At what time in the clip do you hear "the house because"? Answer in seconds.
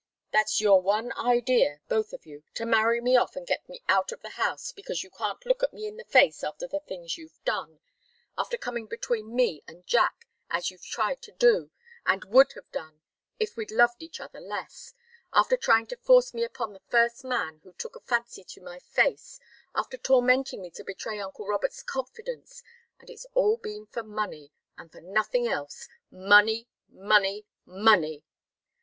4.23-5.03